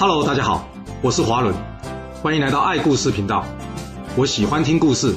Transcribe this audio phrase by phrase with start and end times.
[0.00, 0.68] Hello，大家好，
[1.02, 1.52] 我是华伦，
[2.22, 3.44] 欢迎来到爱故事频道。
[4.16, 5.12] 我喜欢听故事，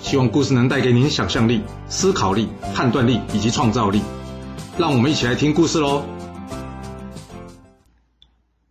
[0.00, 4.02] 希望故事能带给您想象力、思考力、判断力以及创造力。
[4.76, 6.04] 让我们一起来听故事喽。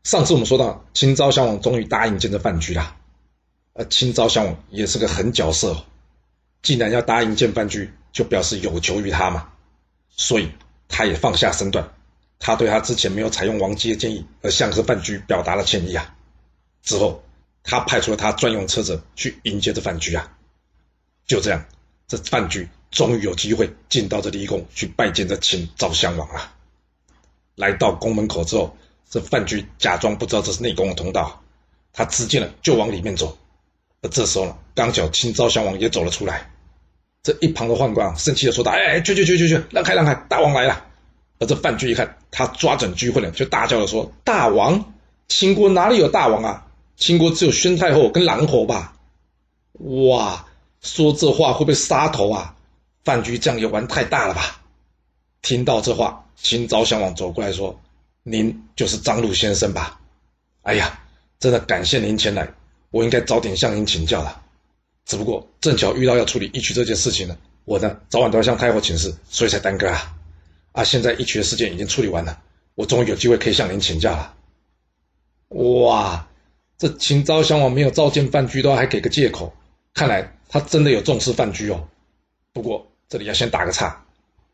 [0.03, 2.97] 上次我们说到，清昭襄王终于答应见这范雎了。
[3.73, 5.77] 而清昭襄王也是个狠角色，
[6.61, 9.47] 既然要答应见范雎，就表示有求于他嘛，
[10.09, 10.51] 所以
[10.89, 11.87] 他也放下身段。
[12.39, 16.15] 他对他之前没有采用王姬的建议而向着范雎表达了歉意啊。
[16.81, 17.23] 之后，
[17.63, 20.35] 他派出了他专用车子去迎接这范雎啊。
[21.25, 21.65] 就这样，
[22.07, 26.51] 这范雎终于有机会进到这离宫去拜见这秦昭襄王了。
[27.55, 28.75] 来到宫门口之后，
[29.09, 31.41] 这范雎假装不知道这是内宫的通道，
[31.93, 33.37] 他只见了就往里面走。
[34.01, 36.51] 而这时候呢，刚巧秦昭襄王也走了出来。
[37.21, 40.85] 这一旁的宦官，生气的说道：“哎哎，去去去去去，让开让开，大王来了。”
[41.43, 44.93] 而这范雎一看，他抓准机会了，就大叫着说：“大王，
[45.27, 46.67] 秦国哪里有大王啊？
[46.95, 48.95] 秦国只有宣太后跟狼侯吧？”
[50.07, 50.45] 哇，
[50.79, 52.55] 说这话会被杀头啊！
[53.03, 54.61] 范雎这样也玩太大了吧？
[55.41, 57.81] 听到这话，秦昭襄王走过来说
[58.23, 59.99] ：“您就是张鲁先生吧？
[60.61, 61.01] 哎呀，
[61.39, 62.47] 真的感谢您前来，
[62.91, 64.41] 我应该早点向您请教了。
[65.05, 70.15] 只不过正巧遇到要处理义渠这件事情了，我呢早晚都要向太后请示，所以才耽搁啊。”
[70.73, 70.83] 啊！
[70.83, 72.41] 现在义渠的事件已经处理完了，
[72.75, 74.33] 我终于有机会可以向您请教了。
[75.49, 76.27] 哇，
[76.77, 79.53] 这秦昭襄王没有召见范雎，都还给个借口，
[79.93, 81.87] 看来他真的有重视范雎哦。
[82.51, 84.03] 不过这里要先打个岔，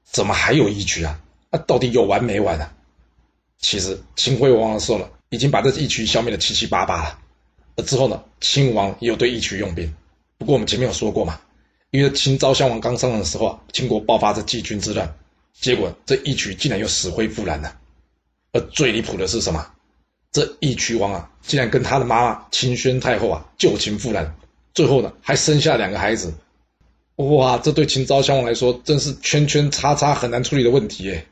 [0.03, 1.19] 怎么还有义渠啊？
[1.49, 2.71] 那、啊、到底有完没完啊？
[3.57, 7.19] 其实秦惠王的时候呢，已经把这义渠消灭的七七八八了。
[7.77, 9.95] 而之后呢，秦王也有对义渠用兵。
[10.37, 11.39] 不过我们前面有说过嘛，
[11.91, 15.15] 因为秦昭襄王刚上任的时候啊，秦国爆发着季军之乱。
[15.59, 17.77] 结果这义渠竟然又死灰复燃了，
[18.53, 19.65] 而最离谱的是什么？
[20.31, 24.33] 这义渠王啊，竟然跟他的妈妈秦宣太后啊旧情复燃，
[24.73, 26.33] 最后呢还生下两个孩子。
[27.15, 31.27] 哇，这对秦昭襄王来说真是圈圈叉叉很难处理的问题耶。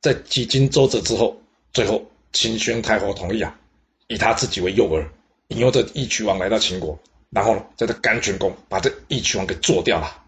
[0.00, 1.36] 在几经周折之后，
[1.72, 3.58] 最后秦宣太后同意啊，
[4.06, 5.04] 以他自己为诱饵，
[5.48, 6.96] 引诱这义渠王来到秦国，
[7.30, 10.22] 然后呢，在这甘泉宫把这义渠王给做掉了。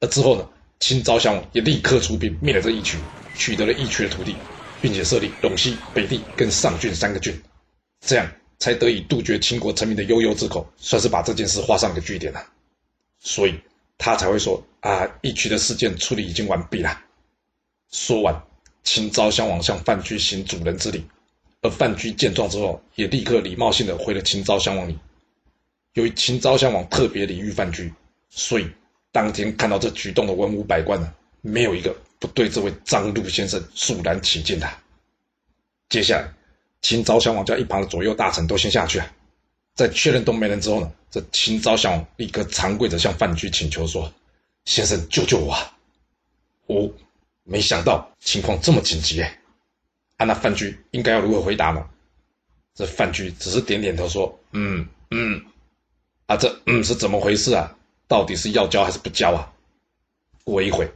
[0.00, 0.48] 而之后呢？
[0.82, 2.98] 秦昭襄王也立刻出兵灭了这义渠，
[3.36, 4.34] 取得了义渠的土地，
[4.80, 7.40] 并且设立陇西、北地跟上郡三个郡，
[8.00, 8.28] 这样
[8.58, 12.44] 才得以杜绝秦国臣民的悠悠之口，算是把这件事画上个句点了。
[13.20, 13.54] 所以
[13.96, 17.00] 他才会说啊，义渠的事件处理已经完毕了。
[17.92, 18.42] 说完，
[18.82, 21.06] 秦昭襄王向范雎行主人之礼，
[21.60, 24.98] 而范雎见状之后，也立刻礼貌性的回了秦昭襄王礼。
[25.94, 27.88] 由于秦昭襄王特别礼遇范雎，
[28.30, 28.66] 所以。
[29.12, 31.12] 当天看到这举动的文武百官呢，
[31.42, 34.68] 没有一个不对这位张鲁先生肃然起敬的。
[35.90, 36.32] 接下来，
[36.80, 39.06] 秦昭襄王叫一旁的左右大臣都先下去啊，
[39.74, 44.10] 在确认都没人之后呢，这秦昭襄王立刻长跪着向范雎请求说
[44.64, 45.76] ：“先生救救我啊！”
[46.68, 46.90] 哦，
[47.44, 49.38] 没想到情况这么紧急哎，
[50.16, 51.86] 啊，那范雎应该要如何回答呢？
[52.74, 55.44] 这范雎只是点点头说：“嗯嗯，
[56.24, 57.76] 啊，这嗯是怎么回事啊？”
[58.12, 59.50] 到底是要交还是不交啊？
[60.44, 60.86] 过一会，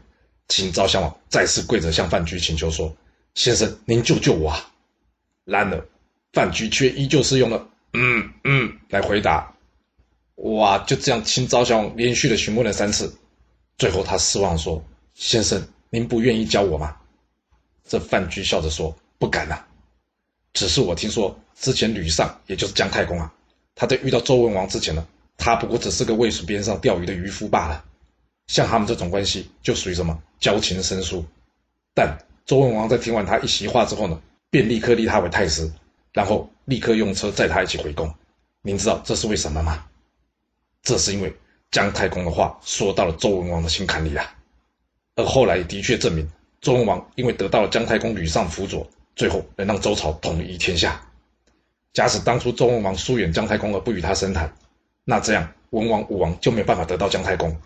[0.48, 2.94] 秦昭襄王再次跪着向范雎请求说
[3.34, 4.70] ：“先生，您救救我啊！”
[5.46, 5.82] 然而，
[6.34, 7.66] 范雎却依旧是用了
[7.96, 9.50] “嗯嗯”来回答。
[10.34, 13.10] 哇，就这样，秦昭襄王连续的询问了三次，
[13.78, 14.84] 最后他失望说
[15.16, 16.94] ：“先生，您不愿意教我吗？”
[17.88, 19.66] 这范雎笑着说：“不敢啊，
[20.52, 23.32] 只是我听说之前吕尚，也就是姜太公啊，
[23.74, 25.02] 他在遇到周文王之前呢。”
[25.36, 27.84] 他不过只是个渭水边上钓鱼的渔夫罢了，
[28.46, 31.24] 像他们这种关系就属于什么交情生疏。
[31.94, 34.20] 但周文王在听完他一席话之后呢，
[34.50, 35.70] 便立刻立他为太师，
[36.12, 38.12] 然后立刻用车载他一起回宫。
[38.62, 39.84] 您知道这是为什么吗？
[40.82, 41.34] 这是因为
[41.70, 44.34] 姜太公的话说到了周文王的心坎里啊。
[45.16, 46.30] 而后来的确证明，
[46.60, 51.00] 周文王因为得到了姜太公吕尚辅佐，最后能让周朝统一天下。
[51.92, 54.54] 假使当初周文王疏远姜太公而不与他深谈，
[55.08, 57.56] 那这样，文王、武王就没有办法得到姜太公。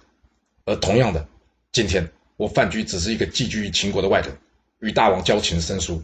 [0.67, 1.27] 而同样的，
[1.73, 2.07] 今天
[2.37, 4.37] 我范雎只是一个寄居于秦国的外人，
[4.81, 6.03] 与大王交情生疏，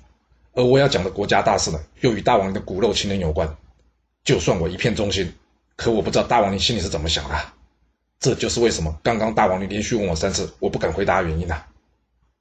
[0.54, 3.54] 而我要讲的国家大事呢，又与大王的骨肉亲人有关。
[4.24, 5.30] 就算我一片忠心，
[5.76, 7.38] 可我不知道大王您心里是怎么想的。
[8.18, 11.62] 这就是为什么刚刚大王你连续问我三次，我不敢回答的原因呐。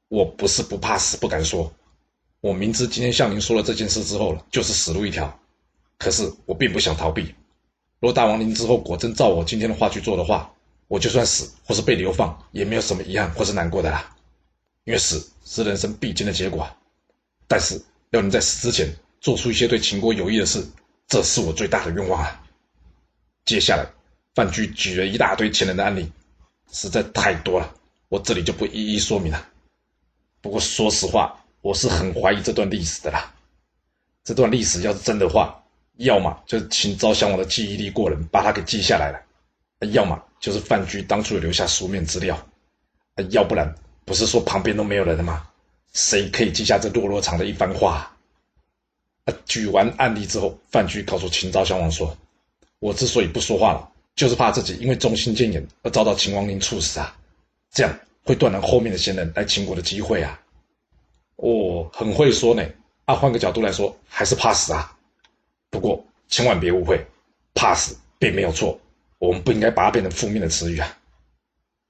[0.08, 1.70] 我不是不怕死不敢说，
[2.40, 5.38] 我明知今天向您说了这件事之后，就是死路一条，
[5.98, 7.36] 可是我并不想逃避。
[8.06, 10.54] 若大王您之后果真照我今天的话去做的话，
[10.88, 14.16] 我就算死或是被流放，也没有什么遗憾或是难过的啦。
[14.84, 16.70] 因为死是人生必经的结果，
[17.48, 17.82] 但是
[18.12, 20.64] 要能在死之前做出一些对秦国有益的事，
[21.08, 22.40] 这是我最大的愿望啊。
[23.44, 23.84] 接下来，
[24.36, 26.08] 范雎举了一大堆前人的案例，
[26.72, 27.74] 实在太多了，
[28.10, 29.50] 我这里就不一一说明了。
[30.42, 33.34] 不过说实话，我是很怀疑这段历史的啦。
[34.24, 35.60] 这段历史要是真的话，
[35.98, 42.36] 要么就是秦昭襄王的记忆力过人，把它给记下来了；要么就是范雎当初有留下书面资料；
[43.30, 45.48] 要不然，不是说旁边都没有人了吗？
[45.94, 48.12] 谁可以记下这落落长的一番话？
[49.24, 52.16] 啊，举完案例之后，范雎告诉秦昭襄王说
[52.80, 57.16] ：“我之所以不说话了，就是怕自己因为忠心谏言而遭到秦王陵处死啊，
[57.72, 60.40] 这样会断了后面的贤人来秦国的机会啊。”
[61.38, 62.64] 哦，很会说呢。
[63.06, 64.92] 啊，换个角度来说，还是怕死啊。
[65.76, 67.06] 不过千万别误会，
[67.54, 68.80] 怕死并没有错，
[69.20, 70.98] 我们不应该把它变成负面的词语啊。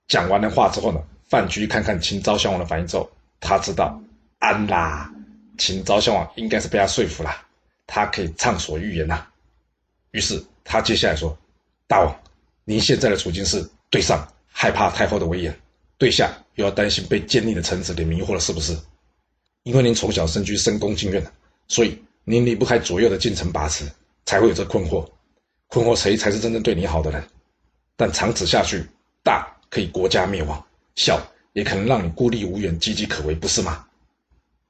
[0.08, 1.00] 讲完了话之后呢，
[1.30, 3.08] 范雎看看秦昭襄王的反应之后，
[3.40, 4.02] 他知道
[4.40, 5.14] 安啦。
[5.60, 7.30] 秦昭襄王应该是被他说服了，
[7.86, 9.24] 他可以畅所欲言呐。
[10.10, 11.38] 于是他接下来说
[11.88, 12.20] ：“大王，
[12.64, 15.56] 您现在的处境是，对上害怕太后的威严，
[16.00, 18.76] 对下又要担心被奸佞的臣子给迷惑了，是不是？
[19.62, 21.24] 因为您从小身居深宫禁苑，
[21.68, 23.86] 所以您离不开左右的近臣把持，
[24.26, 25.08] 才会有这困惑，
[25.68, 27.24] 困惑谁才是真正对你好的人。
[27.96, 28.84] 但长此下去，
[29.24, 30.62] 大可以国家灭亡，
[30.96, 31.22] 小
[31.54, 33.86] 也可能让你孤立无援，岌岌可危，不是吗？”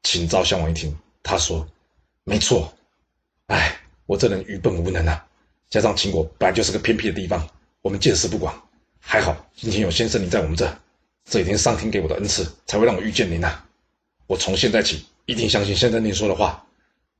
[0.03, 0.93] 秦昭襄王一听，
[1.23, 1.65] 他说
[2.25, 2.71] ：“没错，
[3.47, 5.25] 哎，我这人愚笨无能啊！
[5.69, 7.47] 加上秦国本来就是个偏僻的地方，
[7.81, 8.53] 我们见识不广。
[8.99, 10.67] 还好今天有先生您在我们这，
[11.29, 13.63] 这几天上天给我的恩赐，才会让我遇见您呐。
[14.27, 16.61] 我从现在起一定相信先生您说的话。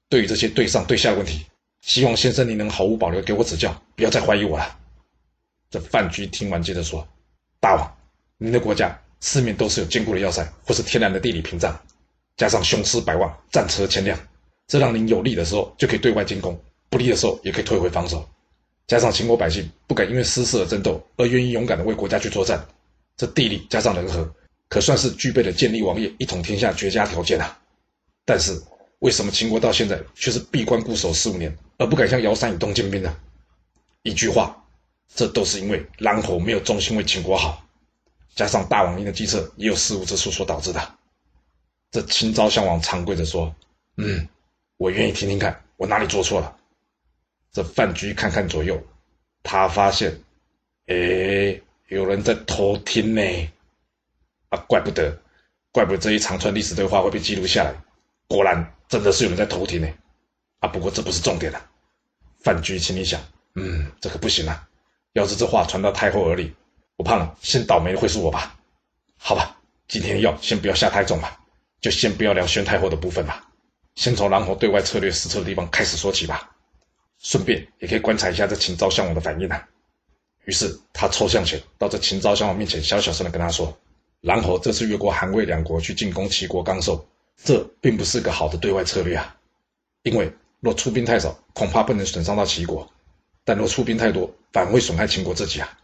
[0.10, 1.46] 对于这些对上对下的问题，
[1.82, 4.78] 希望先生您能毫无保留给我指教，不要再怀疑我了。”
[5.70, 7.08] 这范雎听完，接着说
[7.60, 7.98] ：“大王，
[8.38, 11.78] 您的国家四面都是有坚固的要塞，或是天然的地理屏障。”
[12.38, 14.20] 加上雄师百万，战车千辆，
[14.68, 16.60] 这让您有利的时候就可以对外进攻，
[16.90, 18.28] 不利的时候也可以退回防守。
[18.88, 22.64] 加上秦国百姓不敢因为私事而争斗，而愿意勇敢的为国家去作战，
[23.18, 24.30] 这地利加上人和，
[24.68, 27.58] 可算是具备了建立王业、一统天下绝佳条件啊！
[28.26, 28.62] 但是
[29.06, 33.16] 为什么秦国到现在却是闭关固守十五年，而不敢向尧山以东进兵呢？
[34.02, 34.66] 一句话，
[35.14, 37.64] 这都是因为狼侯没有忠心为秦国好，
[38.34, 40.96] 加上大王您的计策也有失误之处所导致的。
[41.92, 43.56] 这秦昭襄王长跪着说
[43.98, 44.28] ：“嗯，
[44.78, 46.58] 我愿意听听看，我哪里做错了。”
[47.54, 48.84] 这范雎看看左右，
[49.44, 50.20] 他发现，
[50.88, 53.22] 哎，有人在偷听呢。
[54.50, 55.16] 啊，怪不得，
[55.72, 57.72] 怪不得这一长串历史对话会被记录下来。
[58.28, 59.88] 果然，真的是有人在偷听呢。
[60.60, 61.66] 啊，不过这不是重点了。
[62.40, 63.22] 范雎心里想
[63.56, 64.68] ：“嗯，这可不行啊！
[65.14, 66.54] 要是这话传到太后耳里，
[66.98, 68.58] 我怕了，先倒霉的会是我吧？
[69.18, 71.40] 好吧，今天的药先不要下太重吧。”
[71.82, 73.48] 就先不要聊宣太后的部分吧，
[73.94, 76.50] 先从狼侯对外策略失策的地方开始说起吧，
[77.20, 79.68] 顺便也可以观察一下这秦昭襄王的反应啊。
[80.46, 83.78] 于是他凑向前，到这秦昭襄王面前，小小声的跟他说
[84.22, 87.08] ：“狼侯这次越过韩魏两国去进攻齐国刚受，
[87.44, 89.36] 这并不是个好的对外策略啊。
[90.04, 92.88] 因为若出兵太少，恐怕不能损伤到齐国；
[93.44, 95.80] 但若出兵太多，反而会损害秦国自己啊。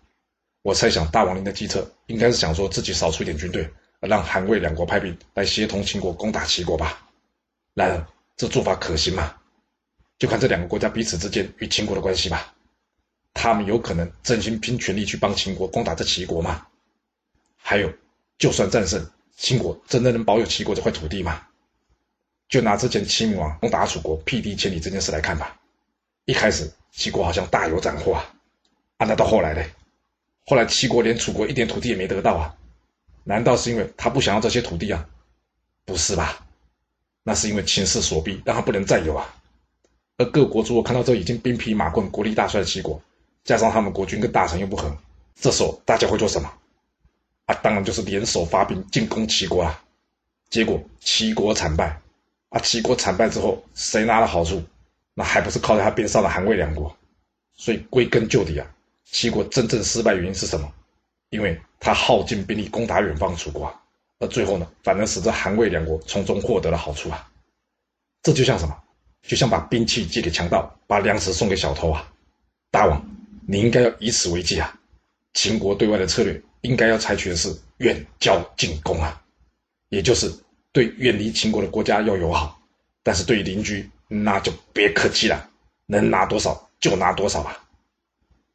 [0.61, 3.69] 我猜想大王您的计策，应该是想说自己少出一点军队。”
[4.01, 7.07] 让韩魏两国派兵来协同秦国攻打齐国吧。
[7.75, 9.35] 然而，这做法可行吗？
[10.17, 12.51] 就看这两个国家彼此之间与秦国的关系吧。
[13.35, 16.65] 他们有可能真心拼全力去帮秦国攻打这齐国吗？
[17.57, 17.93] 还有，
[18.39, 19.07] 就算战胜，
[19.41, 21.41] 秦国真的能保有齐国这块土地吗？
[22.47, 25.59] 就拿之前齐闵王攻打楚国辟地千里这件事来看吧。
[26.25, 28.23] 一开始，齐国好像大有斩获啊。
[28.97, 29.63] 啊，那到后来呢？
[30.45, 32.55] 后来齐国连楚国一点土地也没得到啊。
[33.23, 35.03] 难道是因为他不想要这些土地啊？
[35.85, 36.45] 不是吧？
[37.23, 39.33] 那是因为情势所逼，让他不能占有啊。
[40.17, 43.01] 而各国诸侯看到这已经兵疲马困、国力大衰的齐国，
[43.43, 44.95] 加上他们国君跟大臣又不和，
[45.33, 46.53] 这时候大家会做什么？
[47.51, 49.83] 啊，当然就是联手发兵进攻齐国啊。
[50.49, 51.99] 结果齐国惨败，
[52.49, 54.63] 啊，齐国惨败之后，谁拿了好处？
[55.13, 56.95] 那还不是靠在他边上的韩魏两国？
[57.55, 58.65] 所以归根究底啊，
[59.05, 60.71] 齐国真正失败原因是什么？
[61.29, 63.75] 因为他耗尽兵力攻打远方楚国，啊
[64.19, 67.27] 而最后呢，反而使得韩魏两国从中获得了好处啊！
[68.21, 68.77] 这就像什么？
[69.23, 72.07] 就像把兵器借给强盗，把粮食送给小偷啊！
[72.69, 73.03] 大王，
[73.47, 74.77] 你应该要以此为戒啊！
[75.33, 79.21] 秦国对外的策略应该要采取的是远交近攻啊，
[79.89, 80.31] 也就是
[80.71, 82.61] 对远离秦国的国家要友好，
[83.03, 85.49] 但是对于邻居那就别客气了，
[85.85, 87.61] 能拿多少就拿多少吧。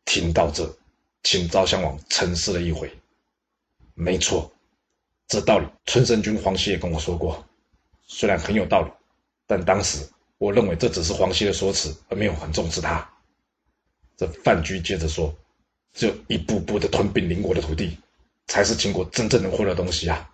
[0.04, 0.76] 听到这。
[1.22, 2.88] 秦昭襄王沉思了一回，
[3.94, 4.48] 没错，
[5.26, 7.44] 这道理春申君黄歇也跟我说过，
[8.06, 8.90] 虽然很有道理，
[9.44, 10.08] 但当时
[10.38, 13.04] 我认为这只是黄歇的说辞，而没有很重视他。
[14.16, 15.36] 这范雎接着说
[15.96, 17.98] ：“只有一步步的吞并邻国的土地，
[18.46, 20.30] 才是秦国真正能获得的东西啊！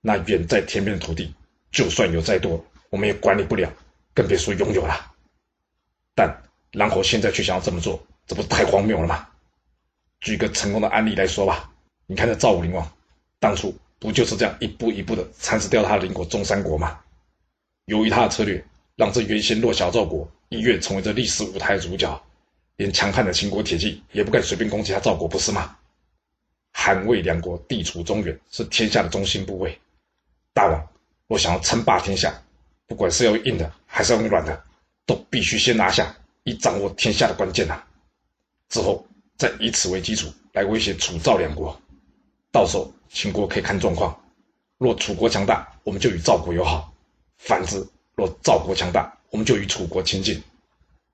[0.00, 1.34] 那远在天边的土地，
[1.70, 3.70] 就算有再多，我们也管理不了，
[4.14, 5.12] 更别说拥有了。
[6.14, 9.28] 但狼侯现在却想要这么做，这不是太荒谬了吗？
[10.20, 11.70] 举个成功的案例来说吧，
[12.06, 12.90] 你看这赵武灵王，
[13.38, 16.98] 当初不就是这样一步一步的蚕食掉他的邻国中山国吗？
[17.84, 18.64] 由于他的策略。”
[18.96, 22.18] 让这原先弱小赵国一跃成为这历史舞台的主角，
[22.76, 25.76] 连强悍的秦国铁骑也不敢随便攻击他赵国，不是吗？
[26.72, 29.78] 韩魏两国地处中原，是天下的中心部位。
[30.52, 30.88] 大王
[31.26, 32.34] 若想要称霸天下，
[32.86, 34.62] 不管是要用硬的还是要用软的，
[35.06, 36.14] 都必须先拿下，
[36.44, 37.86] 以掌握天下的关键啊！
[38.68, 39.06] 之后
[39.38, 41.80] 再以此为基础来威胁楚赵两国，
[42.52, 44.18] 到时候秦国可以看状况，
[44.76, 46.92] 若楚国强大，我们就与赵国友好；
[47.38, 50.42] 反之，若赵国强大，我们就与楚国亲近。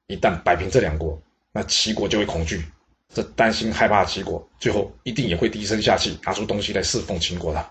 [0.09, 1.21] 一旦摆平这两国，
[1.53, 2.65] 那齐国就会恐惧。
[3.15, 7.71] 这担心害怕齐国，最后一定也会低声下气，拿出东西来侍奉秦国的。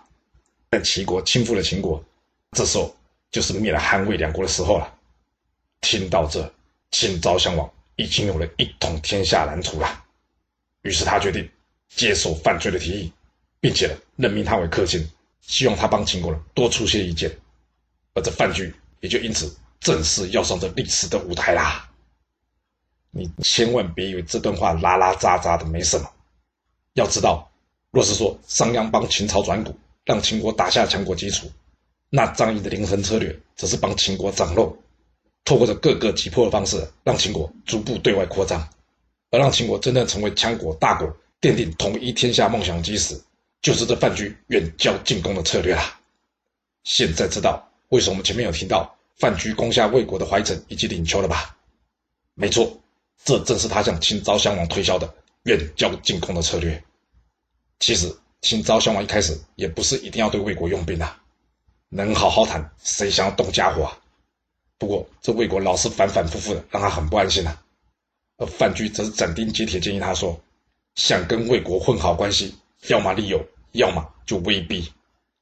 [0.69, 2.03] 但齐国倾覆了秦国，
[2.51, 2.95] 这时候
[3.31, 4.93] 就是灭了韩魏两国的时候了。
[5.81, 6.53] 听到这，
[6.91, 10.03] 秦昭襄王已经有了一统天下蓝图了。
[10.83, 11.49] 于是他决定
[11.89, 13.11] 接受范雎的提议，
[13.59, 15.09] 并且任命他为客卿，
[15.41, 17.35] 希望他帮秦国多出些意见。
[18.13, 18.71] 而这范雎。
[19.01, 21.89] 也就因此正式要上这历史的舞台啦！
[23.11, 26.09] 你千万别以为这段话拉拉杂杂的没什么。
[26.93, 27.49] 要知道，
[27.91, 31.51] 若是说商鞅帮秦朝转骨，让秦国打下强国基础，
[32.09, 34.77] 那张仪的连横策略则是帮秦国长肉，
[35.45, 38.67] 透过着各个击破的方式，让秦国逐步对外扩张，
[39.29, 41.07] 而让秦国真正成为强国大国，
[41.39, 43.21] 奠定统一天下梦想基石，
[43.61, 45.99] 就是这范雎远交近攻的策略啦。
[46.83, 47.67] 现在知道。
[47.89, 51.57] 为什么我们前面有提到范雎攻下魏国的淮城以及领丘了吧？
[52.35, 52.79] 没错，
[53.23, 55.13] 这正是他向秦昭襄王推销的
[55.43, 56.83] 远交近攻的策略。
[57.79, 61.15] 其实秦昭襄王一开始也不是一定要对魏国用兵的，
[61.89, 63.97] 能好好谈，谁想要动家伙啊？
[64.77, 67.61] 不过这魏国老是反反复复的，让他很不安心啊。
[68.37, 70.39] 而范雎则是斩钉截铁建议他说：
[70.95, 72.55] 想跟魏国混好关系，
[72.87, 73.39] 要么利诱，
[73.73, 74.91] 要么就威逼。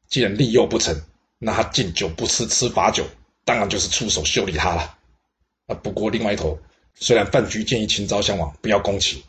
[0.10, 0.94] 既然利诱不成，
[1.38, 3.06] 那他敬酒不吃吃罚酒，
[3.46, 4.98] 当然就是出手修理他了。
[5.68, 6.60] 啊，不过另外一头，
[7.00, 9.24] 虽然范雎建议秦昭襄王不要攻齐，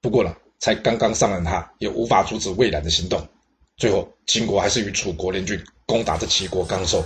[0.00, 3.24] 不过呢，才刚刚上任，他也无法阻止魏冉的行动。
[3.76, 7.04] 最后，秦国还是与楚国联军攻打这齐国刚寿。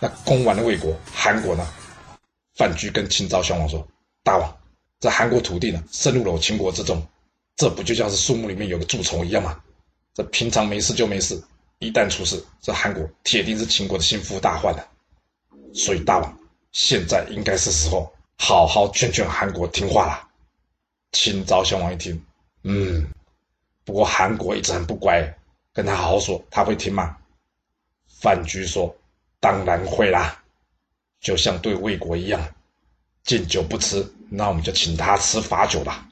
[0.00, 1.66] 那攻完了魏国，韩国呢？
[2.56, 3.86] 范雎跟秦昭襄王说
[4.22, 4.56] ：“大王，
[5.00, 7.00] 这韩国土地呢，深入了我秦国之中，
[7.56, 9.60] 这不就像是树木里面有个蛀虫一样吗？
[10.12, 11.40] 这平常没事就没事。”
[11.80, 14.88] 一旦出事，这韩国铁定是秦国的心腹大患了。
[15.72, 16.38] 所以大王，
[16.72, 20.28] 现在应该是时候好好劝劝韩国听话啦。
[21.12, 22.20] 秦昭襄王一听，
[22.62, 23.06] 嗯，
[23.84, 25.22] 不过韩国一直很不乖，
[25.72, 27.16] 跟他好好说，他会听吗？
[28.08, 28.94] 范雎说
[29.38, 30.42] ：“当然会啦，
[31.20, 32.54] 就像对魏国一样，
[33.22, 36.08] 敬酒不吃，那我们就请他吃罚酒吧。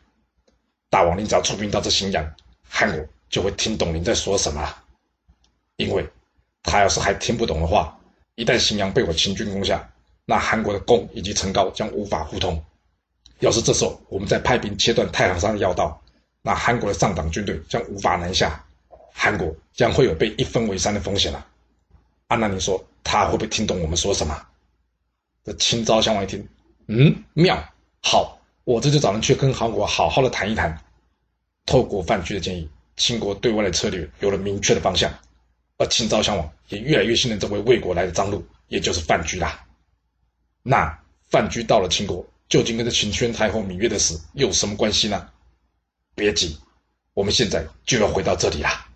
[0.88, 2.34] 大王，您只要出兵到这荥阳，
[2.68, 4.74] 韩国就会听懂您在说什么。”
[5.76, 6.06] 因为
[6.62, 7.98] 他要是还听不懂的话，
[8.36, 9.91] 一旦荥阳被我秦军攻下，
[10.24, 12.62] 那韩国的宫以及城高将无法互通。
[13.40, 16.00] 要是这时候我们再派兵切断太行山的要道，
[16.42, 18.64] 那韩国的上党军队将无法南下，
[19.12, 21.46] 韩国将会有被一分为三的风险了。
[22.28, 24.46] 啊，那你说他会不会听懂我们说什么？
[25.44, 26.48] 这秦昭襄王一听，
[26.86, 27.62] 嗯，妙，
[28.00, 30.80] 好，我这就找人去跟韩国好好的谈一谈。
[31.66, 35.12] 透过范雎的建议，秦国对外的策略有了明确的方向。
[35.78, 39.64] 而秦昭襄王也越来越信任这位魏国来的张鲁，也就是范雎啦。
[40.62, 45.28] 那范雎到了秦国，究竟跟这秦宣太后芈月的死有什么关系呢？
[46.14, 46.58] 别急，
[47.14, 48.86] 我们现在就要回到这里啦。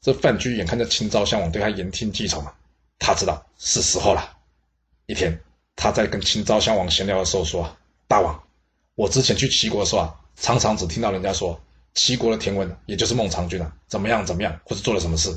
[0.00, 2.54] 这范雎眼看着秦昭襄王对他言听计从啊，
[2.98, 4.36] 他知道是时候了。
[5.06, 5.38] 一天，
[5.74, 7.76] 他在跟秦昭襄王闲聊的时候说
[8.06, 8.40] ：“大王，
[8.94, 11.60] 我之前去齐国的时候啊，常常只听到人家说
[11.94, 15.36] 齐国的田文，也就是孟尝君啊，怎么样怎么样，或者做了什么事。”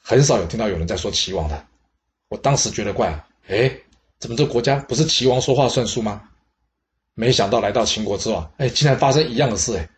[0.00, 1.66] 很少有听到有人在说齐王的，
[2.28, 3.70] 我当时觉得怪啊，哎，
[4.18, 6.22] 怎么这国家不是齐王说话算数吗？
[7.14, 9.88] 没想到来到秦国之后，哎，竟然发生一样的事，哎，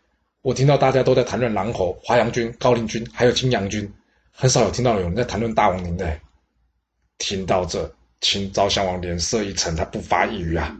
[0.43, 3.91] 我听到大家都在谈论狼侯、华阳君、高陵君，还有青阳君，
[4.31, 6.21] 很少有听到有人在谈论大王您的。
[7.19, 7.91] 听到这，
[8.23, 10.75] 秦昭襄王脸色一沉，他不发一语啊。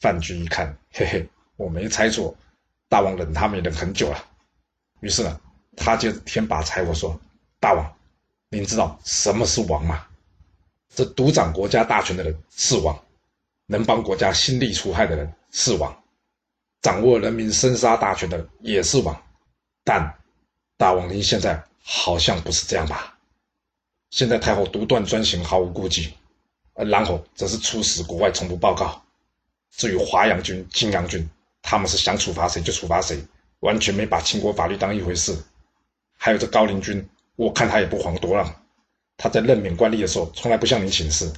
[0.00, 2.36] 范雎一看，嘿嘿，我没猜错，
[2.88, 4.24] 大王忍他们也忍很久了。
[5.00, 5.40] 于是呢，
[5.76, 7.20] 他就添把柴火说，
[7.58, 7.92] 大王。
[8.50, 10.06] 您知道什么是王吗？
[10.94, 12.98] 这独掌国家大权的人是王，
[13.66, 16.02] 能帮国家兴利除害的人是王，
[16.82, 19.20] 掌握人民生杀大权的也是王。
[19.82, 20.14] 但
[20.76, 23.18] 大王您现在好像不是这样吧？
[24.10, 26.14] 现在太后独断专行，毫无顾忌，
[26.74, 29.02] 而然后则是出使国外，从不报告。
[29.72, 31.28] 至于华阳军、泾阳军，
[31.60, 33.20] 他们是想处罚谁就处罚谁，
[33.58, 35.36] 完全没把秦国法律当一回事。
[36.16, 38.63] 还有这高陵君，我看他也不遑多让。
[39.16, 41.32] 他在任免官吏的时候，从来不向你请示。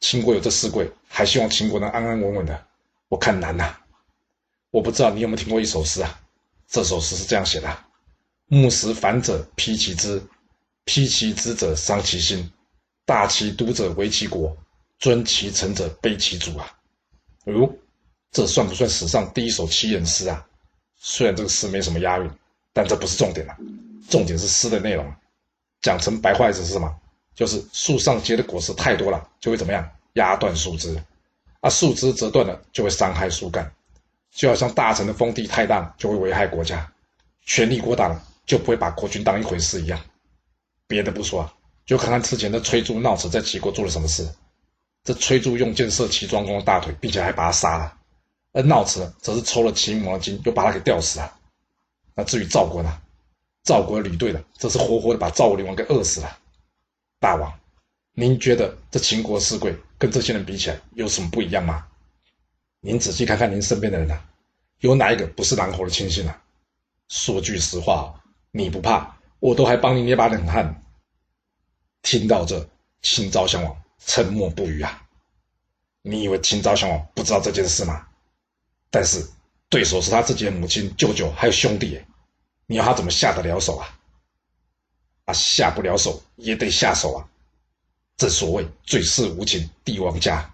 [0.00, 2.66] 秦国有这四贵，还希望秦国能安安稳稳的，
[3.08, 3.76] 我看难呐。
[4.70, 6.20] 我不知道你有没有听过一首诗啊？
[6.66, 7.78] 这首诗是这样写的：
[8.46, 10.20] 木石反者披其枝，
[10.84, 12.50] 披其枝者伤其心，
[13.04, 14.56] 大其都者危其国，
[14.98, 16.66] 尊其臣者卑其主啊。
[17.44, 17.74] 哟、哦，
[18.30, 20.44] 这算不算史上第一首七言诗啊？
[20.96, 22.30] 虽然这个诗没什么押韵，
[22.72, 23.56] 但这不是重点啊。
[24.08, 25.14] 重点是诗的内容。
[25.82, 26.94] 讲成白话意思是什么？
[27.34, 29.90] 就是树上结的果实太多了，就会怎么样？
[30.14, 31.02] 压断树枝，
[31.60, 33.72] 啊，树枝折断了就会伤害树干，
[34.30, 36.92] 就好像大臣的封地太大就会危害国家，
[37.46, 39.98] 权力过大了就不会把国君当一回事一样。
[40.86, 41.54] 别的不说啊，
[41.86, 44.28] 就看看之前的崔杼闹此在齐国做了什么事。
[45.04, 47.90] 这崔杼用箭射齐庄公的大腿，并且还把他杀了；
[48.52, 51.34] 而闹此呢，则是抽了齐母的筋，又把他给吊死了。
[52.14, 53.00] 那至于赵国呢？
[53.62, 56.38] 赵国吕队的，这是活活的把赵武灵王给饿死了。
[57.20, 57.52] 大王，
[58.12, 61.86] 您觉得这秦国四贵跟这些人比起来有什么不一样吗？
[62.80, 64.24] 您仔细看看您身边的人啊，
[64.80, 66.42] 有哪一个不是狼侯的亲信啊？
[67.08, 70.82] 说句实话，你不怕，我都还帮你捏把冷汗。
[72.02, 72.68] 听到这，
[73.02, 73.76] 秦昭襄王。
[74.04, 75.00] 沉默不语啊！
[76.02, 78.04] 你以为秦昭襄王不知道这件事吗？
[78.90, 79.24] 但是
[79.68, 82.00] 对手是他自己的母亲、舅舅还有兄弟，
[82.72, 83.86] 你要他怎么下得了手啊？
[85.26, 87.28] 啊，下不了手也得下手啊！
[88.16, 90.50] 正所谓最是无情帝王家，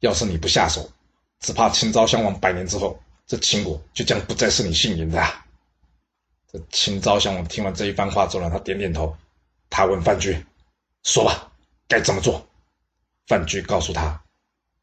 [0.00, 0.92] 要是你不下手，
[1.40, 5.46] 只怕秦昭襄王百年之后，这秦国就将不再是你信营的啊！
[6.52, 9.16] 这秦昭襄王听完这一番话之后，他点点头，
[9.70, 10.44] 他问范雎
[11.04, 11.50] ：“说吧，
[11.88, 12.46] 该怎么做？”
[13.26, 14.22] 范雎告诉他：“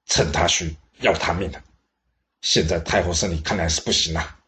[0.09, 1.61] 趁他虚，要他命的。
[2.41, 4.38] 现在太后身体看来是不行啊，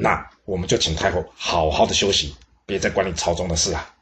[0.00, 3.94] 那我们就请太后好好的休息，别再管理朝中的事啊。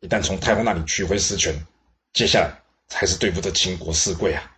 [0.00, 1.54] 一旦从太后那里取回实权，
[2.12, 2.52] 接下来
[2.88, 4.52] 才是对付这秦国四贵啊。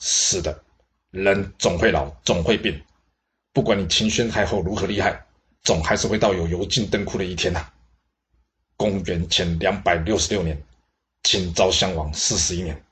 [0.00, 0.62] 是的，
[1.10, 2.82] 人总会老，总会病。
[3.52, 5.24] 不管你秦宣太后如何厉害，
[5.62, 7.64] 总还是会到有油尽灯枯的一天呐、
[8.76, 10.60] 公元前两百六十六年，
[11.22, 12.82] 秦昭襄王四十一年。”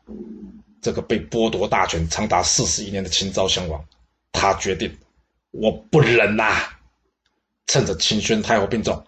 [0.80, 3.85] 这个被剥夺大权长达四十一年的秦昭襄王，
[4.33, 4.96] 他决定，
[5.50, 6.70] 我不忍呐、
[7.66, 9.04] 趁着秦宣太后病重，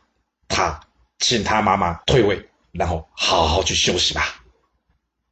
[0.48, 0.80] 他
[1.18, 4.42] 请他妈妈退位，然后好好去休息吧。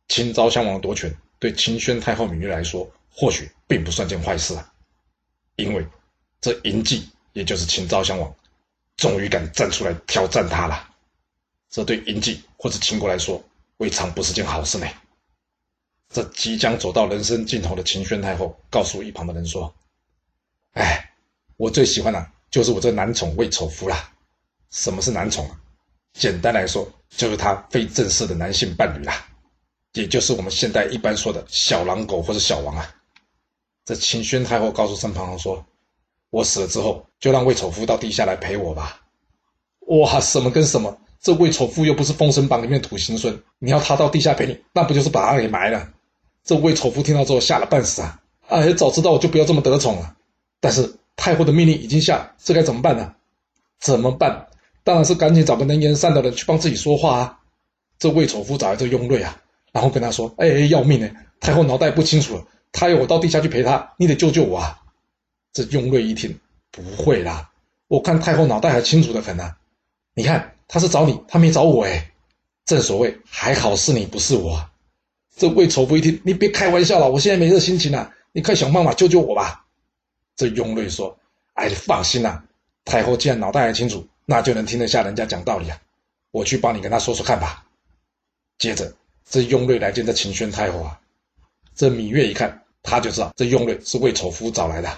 [0.08, 4.72] 秦昭襄王夺权，对秦宣太后芈月来说，或许并不算件坏事啊，
[5.56, 5.86] 因为
[6.40, 8.34] 这嬴稷，也就是秦昭襄王，
[8.96, 10.88] 终于敢站出来挑战他了。
[11.68, 13.42] 这对嬴稷或者秦国来说，
[13.76, 14.86] 未尝不是件好事呢。
[16.08, 19.72] 这即将走到人生尽头的秦宣太后告诉一旁的人说
[20.72, 21.10] ：“哎，
[21.56, 24.10] 我最喜欢的、就是我这男宠魏丑夫啦。
[24.70, 25.60] 什么是男宠啊？
[26.12, 29.26] 简单来说，就是他非正式的男性伴侣啦，
[29.94, 32.94] 也就是我们现代一般说的小狼狗或者小王啊。”
[33.84, 35.64] 这秦宣太后告诉身旁人说
[36.30, 39.00] ：“我死了之后，就让魏丑夫到地下来陪我吧。”
[39.88, 40.96] 哇，什么跟什么？
[41.20, 45.90] 这魏丑夫又不是《封神榜》里面土行孙，你要他到地下陪你，那不就是把他给埋了？
[46.44, 48.20] 这魏丑夫听到之后吓了半死啊！
[48.48, 50.16] 哎，早知道我就不要这么得宠了。
[50.60, 53.14] 但是太后的命令已经下，这该怎么办呢？
[53.80, 54.46] 怎么办？
[54.84, 57.38] 当然是赶紧找个能言善道的人去帮自己说话啊！
[57.98, 59.40] 这魏丑夫找来这雍瑞啊，
[59.72, 61.10] 然后跟他说：“哎，要命呢！
[61.38, 64.80] 太后脑袋不清楚了，他要我到地下去陪他，你得救救我啊！”
[65.52, 66.38] 这雍瑞一听，
[66.70, 67.50] 不会啦，
[67.88, 69.54] 我看太后脑袋还清楚得很呢。
[70.14, 72.10] 你看，他是找你，他没找我哎。
[72.64, 74.64] 正所谓，还好是你，不是我。
[75.36, 79.66] 这魏丑夫一听，你别开玩笑了，我现在没这心情了，你快想办法救救我吧。
[80.40, 81.14] 这雍瑞说
[81.52, 82.42] ：“哎，你放心啦，
[82.86, 85.78] 太后既然脑袋还清楚，那就能听得下人家讲道理啊。
[86.30, 87.62] 我去帮你跟他说说看吧。”
[88.56, 88.90] 接着，
[89.26, 90.98] 这雍瑞来见这秦宣太后啊。
[91.74, 94.90] 这芈月一看，他就知道这雍瑞是魏丑夫找来的。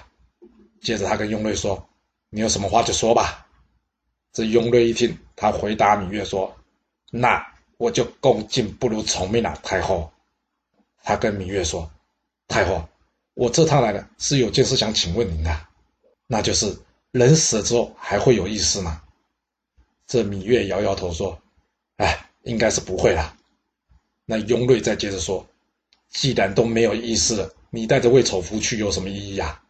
[0.81, 1.85] 接着他跟雍瑞说
[2.31, 3.45] ：“你有什么话就说吧。”
[4.33, 6.55] 这雍瑞一听，他回答芈月说
[7.11, 7.45] ：“那
[7.79, 10.09] 我就恭敬不如从命了，太后。”
[11.03, 11.91] 他跟芈月说
[12.47, 12.89] ：“太后，
[13.35, 15.67] 我这趟来的是有件事想请问您的，
[16.27, 16.77] 那就是
[17.11, 19.03] 人死了之后还会有意识吗？”
[20.07, 21.41] 这芈月摇摇头说
[21.97, 23.37] ：“哎，应该是不会了。”
[24.27, 25.47] 那雍瑞再接着说
[26.11, 29.63] ：“既然都没有意识了，你带着魏丑夫去有什么意义呀？”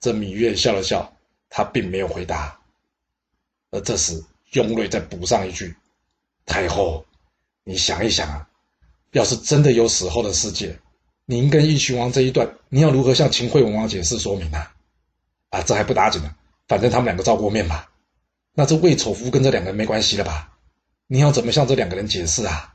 [0.00, 1.16] 这芈月笑了笑，
[1.48, 2.58] 他并没有回答。
[3.70, 5.74] 而这时，雍瑞再补上一句
[6.44, 7.04] ：“太后，
[7.64, 8.48] 你想一想啊，
[9.12, 10.78] 要是真的有死后的世界，
[11.28, 14.72] 您跟义渠王这一段，你要如何向秦惠文王解释说明啊？
[15.50, 16.32] 啊，这还不打紧呢，
[16.68, 17.84] 反正他们两个照过面嘛。
[18.54, 20.56] 那这魏丑夫跟这两个人没关系了吧？
[21.08, 22.72] 你要怎么向这两个人解释啊？”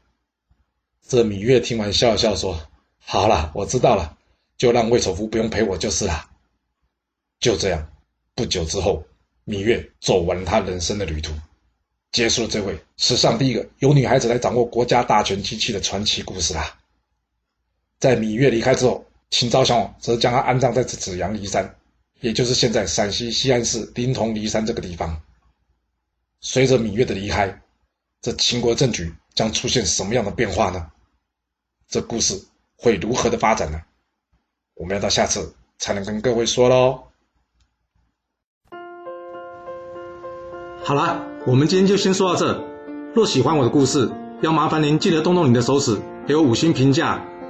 [1.08, 2.60] 这芈月听完笑了笑说
[3.00, 4.18] ：“好了，我知道了，
[4.58, 6.30] 就让魏丑夫不用陪我就是了。”
[7.40, 7.90] 就这样，
[8.36, 9.02] 不久之后，
[9.46, 11.32] 芈月走完了他人生的旅途，
[12.12, 16.78] 结束了这位史上第一个由女孩子来掌握国家大权机器的传奇故事啦。
[18.02, 21.76] 在芈月离开之后，秦昭襄王则将他安葬在这紫阳骊山，
[22.20, 25.22] 也就是现在陕西西安市临潼骊山这个地方。
[26.40, 27.62] 随着芈月的离开，
[28.20, 30.92] 这秦国政局将出现什么样的变化呢？
[31.88, 32.44] 这故事
[32.76, 33.80] 会如何的发展呢？
[34.74, 37.04] 我们要到下次才能跟各位说喽。
[40.84, 42.68] 好啦，我们今天就先说到这。
[43.14, 44.12] 若喜欢我的故事，
[44.42, 47.24] 要麻烦您记得动动你的手指，给我五星评价，